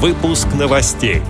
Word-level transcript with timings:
Выпуск 0.00 0.46
новостей. 0.56 1.22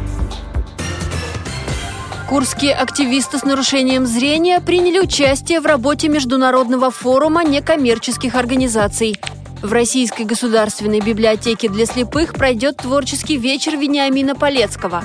Курские 2.28 2.74
активисты 2.74 3.38
с 3.38 3.42
нарушением 3.42 4.04
зрения 4.04 4.60
приняли 4.60 4.98
участие 4.98 5.60
в 5.60 5.64
работе 5.64 6.08
Международного 6.08 6.90
форума 6.90 7.44
некоммерческих 7.44 8.34
организаций. 8.34 9.18
В 9.62 9.72
Российской 9.72 10.24
государственной 10.24 11.00
библиотеке 11.00 11.70
для 11.70 11.86
слепых 11.86 12.34
пройдет 12.34 12.76
творческий 12.76 13.38
вечер 13.38 13.74
Вениамина 13.74 14.34
Полецкого. 14.34 15.02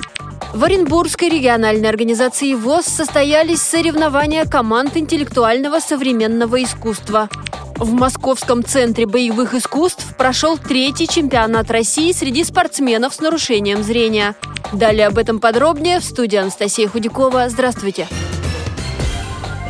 В 0.52 0.62
Оренбургской 0.62 1.30
региональной 1.30 1.88
организации 1.88 2.52
ВОЗ 2.52 2.84
состоялись 2.84 3.62
соревнования 3.62 4.44
команд 4.44 4.94
интеллектуального 4.98 5.80
современного 5.80 6.62
искусства. 6.62 7.30
В 7.76 7.92
Московском 7.92 8.64
центре 8.64 9.04
боевых 9.04 9.54
искусств 9.54 10.16
прошел 10.16 10.56
третий 10.56 11.08
чемпионат 11.08 11.70
России 11.70 12.12
среди 12.12 12.44
спортсменов 12.44 13.14
с 13.14 13.20
нарушением 13.20 13.82
зрения. 13.82 14.36
Далее 14.72 15.08
об 15.08 15.18
этом 15.18 15.40
подробнее 15.40 15.98
в 15.98 16.04
студии 16.04 16.36
Анастасия 16.36 16.88
Худякова. 16.88 17.48
Здравствуйте. 17.48 18.06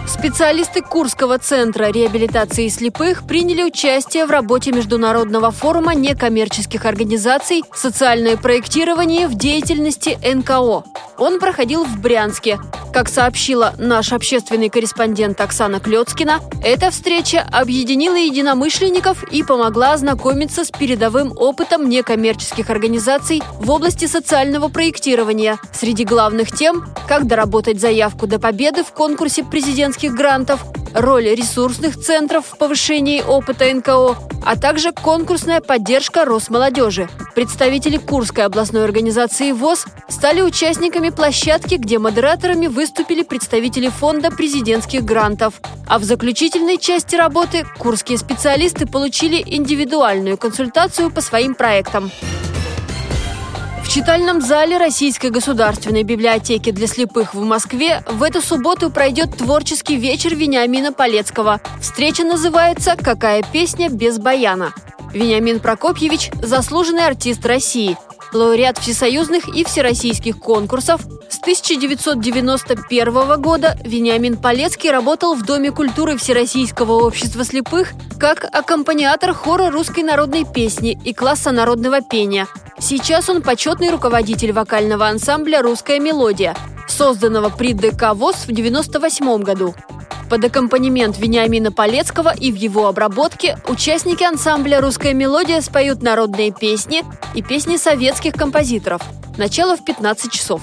Специалисты 0.07 0.83
Курского 0.83 1.39
центра 1.39 1.91
реабилитации 1.91 2.69
слепых 2.69 3.27
приняли 3.27 3.63
участие 3.63 4.27
в 4.27 4.31
работе 4.31 4.71
Международного 4.71 5.51
форума 5.51 5.95
некоммерческих 5.95 6.85
организаций 6.85 7.63
«Социальное 7.75 8.37
проектирование 8.37 9.29
в 9.29 9.35
деятельности 9.35 10.19
НКО». 10.23 10.85
Он 11.17 11.39
проходил 11.41 11.85
в 11.85 12.01
Брянске. 12.01 12.59
Как 12.93 13.09
сообщила 13.09 13.75
наш 13.79 14.13
общественный 14.13 14.69
корреспондент 14.69 15.41
Оксана 15.41 15.81
Клецкина, 15.81 16.41
эта 16.63 16.91
встреча 16.91 17.47
объединила 17.53 18.17
единомышленников 18.17 19.25
и 19.33 19.43
помогла 19.43 19.93
ознакомиться 19.93 20.65
с 20.65 20.71
передовым 20.71 21.33
опытом 21.37 21.89
некоммерческих 21.89 22.71
организаций 22.71 23.43
в 23.59 23.71
области 23.71 24.07
социального 24.07 24.69
проектирования. 24.69 25.59
Среди 25.73 26.05
главных 26.05 26.53
тем– 26.53 26.85
как 27.07 27.27
доработать 27.27 27.81
заявку 27.81 28.27
до 28.27 28.39
победы 28.39 28.83
в 28.83 28.93
конкурсе 28.93 29.45
президентских 29.95 30.15
грантов, 30.15 30.65
роль 30.93 31.29
ресурсных 31.35 31.97
центров 31.97 32.47
в 32.47 32.59
повышении 32.59 33.23
опыта 33.23 33.73
НКО, 33.73 34.17
а 34.45 34.57
также 34.57 34.93
конкурсная 34.93 35.61
поддержка 35.61 36.25
Росмолодежи. 36.25 37.09
Представители 37.37 37.97
Курской 37.99 38.45
областной 38.45 38.85
организации 38.85 39.53
ВОЗ 39.53 39.87
стали 40.09 40.41
участниками 40.41 41.11
площадки, 41.11 41.77
где 41.77 41.99
модераторами 41.99 42.67
выступили 42.67 43.23
представители 43.23 43.89
фонда 43.89 44.33
президентских 44.33 45.05
грантов. 45.05 45.61
А 45.87 45.99
в 45.99 46.05
заключительной 46.05 46.79
части 46.79 47.15
работы 47.15 47.65
курские 47.79 48.19
специалисты 48.19 48.87
получили 48.87 49.43
индивидуальную 49.47 50.37
консультацию 50.37 51.11
по 51.11 51.21
своим 51.21 51.55
проектам. 51.55 52.11
Читальном 53.95 54.41
зале 54.41 54.77
Российской 54.77 55.31
государственной 55.31 56.03
библиотеки 56.03 56.73
для 56.73 56.89
слепых 56.89 57.33
в 57.33 57.45
Москве 57.45 58.03
в 58.09 58.25
эту 58.25 58.41
субботу 58.41 58.91
пройдет 58.91 59.37
творческий 59.37 59.95
вечер 59.95 60.35
Вениамина 60.35 60.93
Полецкого. 60.93 61.61
Встреча 61.81 62.25
называется 62.25 62.97
«Какая 63.01 63.45
песня 63.45 63.89
без 63.89 64.19
баяна?». 64.19 64.75
Вениамин 65.13 65.61
Прокопьевич– 65.61 66.33
заслуженный 66.43 67.07
артист 67.07 67.47
России, 67.47 67.97
лауреат 68.33 68.79
всесоюзных 68.79 69.47
и 69.47 69.63
всероссийских 69.63 70.41
конкурсов. 70.41 71.01
С 71.45 71.61
1991 71.61 73.39
года 73.39 73.77
Вениамин 73.85 74.39
Полецкий 74.39 74.91
работал 74.91 75.35
в 75.35 75.45
Доме 75.45 75.73
культуры 75.73 76.17
Всероссийского 76.17 77.05
общества 77.05 77.45
слепых 77.45 77.93
как 78.19 78.45
аккомпаниатор 78.51 79.35
хора 79.35 79.71
русской 79.71 80.03
народной 80.03 80.47
песни 80.47 80.99
и 81.05 81.13
класса 81.13 81.53
народного 81.53 82.01
пения. 82.01 82.47
Сейчас 82.79 83.29
он 83.29 83.43
почетный 83.43 83.91
руководитель 83.91 84.53
вокального 84.53 85.07
ансамбля 85.07 85.61
«Русская 85.61 86.01
мелодия», 86.01 86.57
созданного 86.89 87.51
при 87.51 87.75
ДК 87.75 88.15
ВОЗ 88.15 88.37
в 88.37 88.51
1998 88.51 89.43
году. 89.43 89.75
Под 90.31 90.43
аккомпанемент 90.47 91.19
Вениамина 91.19 91.71
Полецкого 91.71 92.35
и 92.35 92.51
в 92.53 92.55
его 92.55 92.89
обработке 92.89 93.59
участники 93.69 94.25
ансамбля 94.25 94.81
«Русская 94.81 95.13
мелодия» 95.13 95.61
споют 95.61 96.03
народные 96.03 96.53
песни 96.53 97.05
и 97.35 97.43
песни 97.43 97.77
советских 97.77 98.33
композиторов. 98.33 99.03
Начало 99.37 99.77
в 99.77 99.85
15 99.85 100.33
часов. 100.33 100.63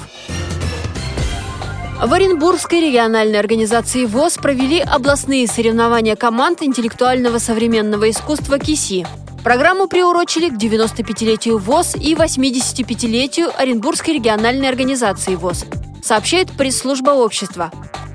В 2.01 2.11
Оренбургской 2.13 2.81
региональной 2.81 3.39
организации 3.39 4.05
ВОЗ 4.05 4.37
провели 4.37 4.79
областные 4.79 5.45
соревнования 5.45 6.15
команд 6.15 6.63
интеллектуального 6.63 7.37
современного 7.37 8.09
искусства 8.09 8.57
КИСИ. 8.57 9.05
Программу 9.43 9.85
приурочили 9.85 10.49
к 10.49 10.53
95-летию 10.53 11.59
ВОЗ 11.59 11.95
и 11.95 12.15
85-летию 12.15 13.51
Оренбургской 13.55 14.15
региональной 14.15 14.67
организации 14.67 15.35
ВОЗ, 15.35 15.65
сообщает 16.01 16.51
пресс-служба 16.53 17.11
общества. 17.11 17.71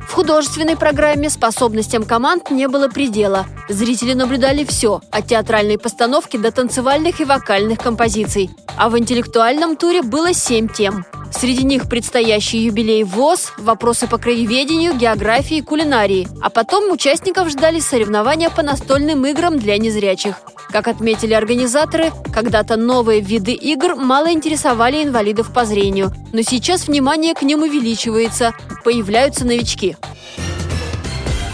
В 0.08 0.14
художественной 0.14 0.76
программе 0.76 1.30
способностям 1.30 2.02
команд 2.02 2.50
не 2.50 2.66
было 2.66 2.88
предела. 2.88 3.46
Зрители 3.68 4.14
наблюдали 4.14 4.64
все, 4.64 5.00
от 5.12 5.28
театральной 5.28 5.78
постановки 5.78 6.36
до 6.36 6.50
танцевальных 6.50 7.20
и 7.20 7.24
вокальных 7.24 7.78
композиций. 7.78 8.50
А 8.76 8.88
в 8.88 8.98
интеллектуальном 8.98 9.76
туре 9.76 10.02
было 10.02 10.34
семь 10.34 10.68
тем. 10.68 11.04
Среди 11.38 11.64
них 11.64 11.86
предстоящий 11.86 12.58
юбилей 12.58 13.04
ВОЗ, 13.04 13.52
вопросы 13.58 14.06
по 14.06 14.16
краеведению, 14.16 14.94
географии, 14.94 15.60
кулинарии. 15.60 16.26
А 16.40 16.48
потом 16.48 16.90
участников 16.90 17.50
ждали 17.50 17.78
соревнования 17.78 18.48
по 18.48 18.62
настольным 18.62 19.26
играм 19.26 19.58
для 19.58 19.76
незрячих. 19.76 20.36
Как 20.70 20.88
отметили 20.88 21.34
организаторы, 21.34 22.10
когда-то 22.32 22.76
новые 22.76 23.20
виды 23.20 23.52
игр 23.52 23.96
мало 23.96 24.32
интересовали 24.32 25.02
инвалидов 25.02 25.52
по 25.52 25.66
зрению, 25.66 26.10
но 26.32 26.40
сейчас 26.40 26.88
внимание 26.88 27.34
к 27.34 27.42
ним 27.42 27.62
увеличивается, 27.62 28.54
появляются 28.82 29.44
новички. 29.44 29.96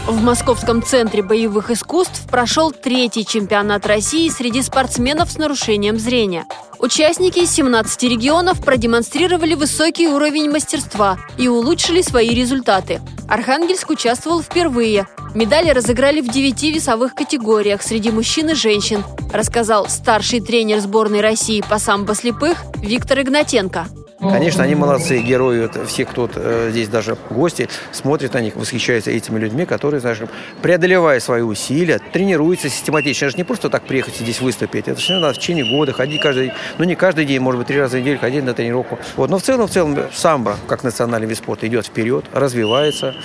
В 0.05 0.21
Московском 0.21 0.83
центре 0.83 1.23
боевых 1.23 1.71
искусств 1.71 2.27
прошел 2.29 2.73
третий 2.73 3.25
чемпионат 3.25 3.85
России 3.85 4.27
среди 4.27 4.61
спортсменов 4.61 5.31
с 5.31 5.37
нарушением 5.37 5.97
зрения. 5.97 6.45
Участники 6.79 7.39
из 7.39 7.51
17 7.51 8.03
регионов 8.03 8.61
продемонстрировали 8.61 9.55
высокий 9.55 10.09
уровень 10.09 10.51
мастерства 10.51 11.17
и 11.37 11.47
улучшили 11.47 12.01
свои 12.01 12.31
результаты. 12.31 12.99
Архангельск 13.29 13.91
участвовал 13.91 14.41
впервые. 14.41 15.07
Медали 15.33 15.69
разыграли 15.69 16.19
в 16.19 16.27
девяти 16.27 16.73
весовых 16.73 17.15
категориях 17.15 17.81
среди 17.81 18.11
мужчин 18.11 18.49
и 18.49 18.55
женщин, 18.55 19.05
рассказал 19.31 19.87
старший 19.87 20.41
тренер 20.41 20.81
сборной 20.81 21.21
России 21.21 21.63
по 21.67 21.79
самбо 21.79 22.13
слепых 22.13 22.57
Виктор 22.75 23.21
Игнатенко. 23.21 23.87
Конечно, 24.31 24.63
они 24.63 24.75
молодцы, 24.75 25.19
герои. 25.19 25.69
Все, 25.85 26.05
кто 26.05 26.29
э, 26.33 26.69
здесь 26.71 26.87
даже 26.87 27.17
гости, 27.29 27.69
смотрят 27.91 28.33
на 28.33 28.41
них, 28.41 28.55
восхищаются 28.55 29.11
этими 29.11 29.39
людьми, 29.39 29.65
которые, 29.65 29.99
скажем, 29.99 30.29
преодолевая 30.61 31.19
свои 31.19 31.41
усилия, 31.41 31.99
тренируются 32.11 32.69
систематично. 32.69 33.25
Это 33.25 33.31
же 33.31 33.37
не 33.37 33.43
просто 33.43 33.69
так 33.69 33.83
приехать 33.83 34.15
здесь 34.15 34.41
выступить. 34.41 34.87
Это 34.87 34.99
все 34.99 35.19
надо 35.19 35.33
в 35.33 35.37
течение 35.37 35.65
года 35.65 35.93
ходить 35.93 36.21
каждый, 36.21 36.53
ну 36.77 36.85
не 36.85 36.95
каждый 36.95 37.25
день, 37.25 37.39
может 37.39 37.59
быть, 37.59 37.67
три 37.67 37.79
раза 37.79 37.97
в 37.97 38.01
неделю 38.01 38.19
ходить 38.19 38.43
на 38.43 38.53
тренировку. 38.53 38.99
Вот. 39.15 39.29
Но 39.29 39.37
в 39.37 39.43
целом, 39.43 39.67
в 39.67 39.71
целом, 39.71 39.97
самбо, 40.13 40.57
как 40.67 40.83
национальный 40.83 41.27
вид 41.27 41.37
спорта, 41.37 41.67
идет 41.67 41.85
вперед, 41.85 42.25
развивается. 42.33 43.15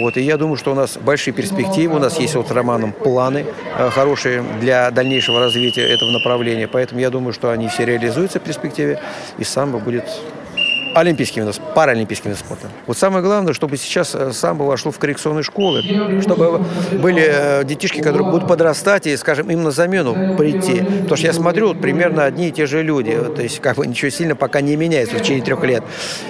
Вот. 0.00 0.16
И 0.16 0.22
я 0.22 0.36
думаю, 0.36 0.56
что 0.56 0.72
у 0.72 0.74
нас 0.74 0.96
большие 0.96 1.34
перспективы. 1.34 1.96
У 1.96 1.98
нас 1.98 2.18
есть 2.18 2.34
вот 2.34 2.48
с 2.48 2.50
Романом 2.50 2.92
планы 2.92 3.46
э, 3.78 3.90
хорошие 3.90 4.44
для 4.60 4.90
дальнейшего 4.90 5.40
развития 5.40 5.82
этого 5.82 6.10
направления. 6.10 6.68
Поэтому 6.68 7.00
я 7.00 7.10
думаю, 7.10 7.32
что 7.32 7.50
они 7.50 7.68
все 7.68 7.84
реализуются 7.84 8.40
в 8.40 8.42
перспективе. 8.42 9.00
И 9.38 9.44
самбо 9.44 9.78
будет 9.78 10.04
олимпийским 10.94 11.44
видом, 11.44 11.62
паралимпийским 11.74 12.30
видом 12.30 12.44
спорта. 12.44 12.68
Вот 12.86 12.96
самое 12.98 13.24
главное, 13.24 13.52
чтобы 13.52 13.76
сейчас 13.76 14.14
э, 14.14 14.32
самбо 14.32 14.64
вошло 14.64 14.90
в 14.90 14.98
коррекционные 14.98 15.42
школы, 15.42 15.82
чтобы 16.22 16.64
были 16.92 17.24
э, 17.26 17.64
детишки, 17.64 18.00
которые 18.00 18.30
будут 18.30 18.48
подрастать 18.48 19.06
и, 19.06 19.16
скажем, 19.16 19.50
им 19.50 19.62
на 19.62 19.70
замену 19.70 20.36
прийти. 20.36 20.78
Потому 20.80 21.16
что 21.16 21.26
я 21.26 21.32
смотрю, 21.32 21.68
вот, 21.68 21.80
примерно 21.80 22.24
одни 22.24 22.48
и 22.48 22.52
те 22.52 22.66
же 22.66 22.82
люди. 22.82 23.18
То 23.34 23.42
есть 23.42 23.60
как 23.60 23.76
бы 23.76 23.86
ничего 23.86 24.10
сильно 24.10 24.36
пока 24.36 24.60
не 24.60 24.76
меняется 24.76 25.16
в 25.16 25.22
течение 25.22 25.44
трех 25.44 25.62
лет. 25.64 25.82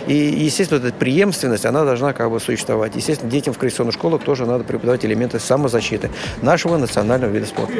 И, 0.06 0.14
естественно, 0.14 0.78
эта 0.78 0.92
преемственность, 0.92 1.66
она 1.66 1.84
должна 1.84 2.12
как 2.12 2.30
бы 2.30 2.40
существовать. 2.40 2.96
Естественно, 2.96 3.30
детям 3.30 3.54
в 3.54 3.58
коррекционных 3.58 3.94
школах 3.94 4.22
тоже 4.22 4.46
надо 4.46 4.64
преподавать 4.64 5.04
элементы 5.04 5.38
самозащиты 5.38 6.10
нашего 6.42 6.76
национального 6.76 7.30
вида 7.30 7.46
спорта. 7.46 7.74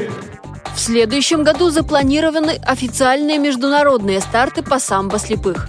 В 0.75 0.81
следующем 0.81 1.45
году 1.45 1.71
запланированы 1.71 2.59
официальные 2.65 3.39
международные 3.39 4.21
старты 4.21 4.63
по 4.63 4.81
самбо 4.81 5.19
слепых. 5.19 5.69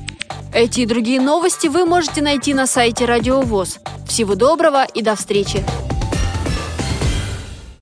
Эти 0.55 0.79
и 0.79 0.85
другие 0.85 1.19
новости 1.19 1.67
вы 1.67 1.83
можете 1.83 2.21
найти 2.21 2.53
на 2.53 2.65
сайте 2.65 3.03
Радио 3.03 3.41
ВОЗ. 3.41 3.79
Всего 4.07 4.35
доброго 4.35 4.85
и 4.85 5.01
до 5.01 5.17
встречи! 5.17 5.61